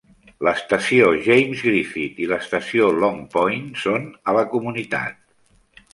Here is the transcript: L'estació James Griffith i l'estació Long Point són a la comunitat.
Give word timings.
L'estació 0.45 1.09
James 1.27 1.61
Griffith 1.67 2.23
i 2.25 2.29
l'estació 2.33 2.89
Long 3.05 3.19
Point 3.35 3.69
són 3.83 4.11
a 4.33 4.39
la 4.39 4.45
comunitat. 4.55 5.25